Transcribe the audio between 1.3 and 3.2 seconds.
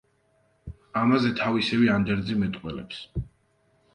თავისივე ანდერძი მეტყველებს.